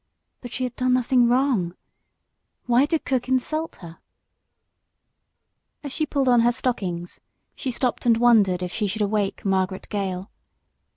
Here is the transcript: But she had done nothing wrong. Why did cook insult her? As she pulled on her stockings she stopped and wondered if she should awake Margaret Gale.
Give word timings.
But 0.41 0.51
she 0.51 0.63
had 0.63 0.75
done 0.75 0.93
nothing 0.93 1.27
wrong. 1.27 1.75
Why 2.65 2.87
did 2.87 3.05
cook 3.05 3.29
insult 3.29 3.75
her? 3.81 3.99
As 5.83 5.91
she 5.91 6.07
pulled 6.07 6.27
on 6.27 6.39
her 6.39 6.51
stockings 6.51 7.19
she 7.55 7.69
stopped 7.69 8.07
and 8.07 8.17
wondered 8.17 8.63
if 8.63 8.71
she 8.71 8.87
should 8.87 9.03
awake 9.03 9.45
Margaret 9.45 9.87
Gale. 9.89 10.31